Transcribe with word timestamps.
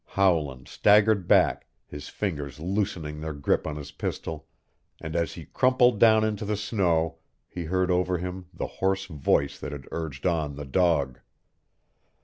Howland 0.07 0.67
staggered 0.67 1.27
back, 1.27 1.67
his 1.85 2.09
fingers 2.09 2.59
loosening 2.59 3.21
their 3.21 3.33
grip 3.33 3.67
on 3.67 3.75
his 3.75 3.91
pistol, 3.91 4.47
and 4.99 5.15
as 5.15 5.33
he 5.33 5.45
crumpled 5.45 5.99
down 5.99 6.23
into 6.23 6.43
the 6.43 6.57
snow 6.57 7.19
he 7.47 7.65
heard 7.65 7.91
over 7.91 8.17
him 8.17 8.47
the 8.51 8.65
hoarse 8.81 9.05
voice 9.05 9.59
that 9.59 9.71
had 9.71 9.85
urged 9.91 10.25
on 10.25 10.55
the 10.55 10.65
dog. 10.65 11.19